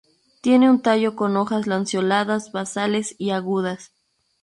[0.41, 3.91] Tiene un tallo con hojas lanceoladas, basales y agudas.